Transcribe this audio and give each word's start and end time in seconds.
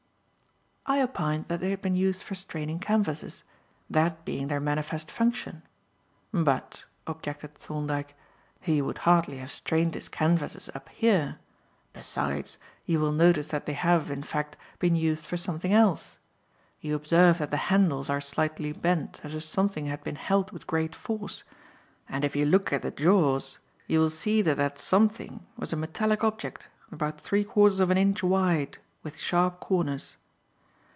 I 0.87 0.99
opined 1.01 1.47
that 1.47 1.61
they 1.61 1.69
had 1.69 1.81
been 1.81 1.95
used 1.95 2.21
for 2.23 2.35
straining 2.35 2.79
canvases, 2.79 3.43
that 3.89 4.25
being 4.25 4.47
their 4.47 4.59
manifest 4.59 5.09
function. 5.11 5.61
"But," 6.33 6.83
objected 7.07 7.53
Thorndyke, 7.55 8.13
"he 8.59 8.81
would 8.81 8.97
hardly 8.99 9.37
have 9.37 9.51
strained 9.51 9.93
his 9.93 10.09
canvases 10.09 10.69
up 10.75 10.89
here. 10.89 11.37
Besides, 11.93 12.57
you 12.85 12.99
will 12.99 13.13
notice 13.13 13.49
that 13.49 13.67
they 13.67 13.73
have, 13.73 14.09
in 14.11 14.23
fact, 14.23 14.57
been 14.79 14.95
used 14.95 15.23
for 15.25 15.37
something 15.37 15.71
else. 15.71 16.17
You 16.81 16.95
observe 16.95 17.37
that 17.37 17.51
the 17.51 17.57
handles 17.71 18.09
are 18.09 18.19
slightly 18.19 18.73
bent, 18.73 19.21
as 19.23 19.33
if 19.35 19.43
something 19.43 19.85
had 19.85 20.03
been 20.03 20.17
held 20.17 20.51
with 20.51 20.67
great 20.67 20.95
force, 20.95 21.43
and 22.09 22.25
if 22.25 22.35
you 22.35 22.45
look 22.45 22.73
at 22.73 22.81
the 22.81 22.91
jaws, 22.91 23.59
you 23.87 23.99
will 23.99 24.09
see 24.09 24.41
that 24.41 24.57
that 24.57 24.79
something 24.79 25.45
was 25.55 25.71
a 25.71 25.77
metallic 25.77 26.21
object 26.23 26.67
about 26.91 27.21
three 27.21 27.43
quarters 27.45 27.79
of 27.79 27.91
an 27.91 27.97
inch 27.97 28.23
wide 28.23 28.79
with 29.03 29.15
sharp 29.17 29.59
corners. 29.61 30.17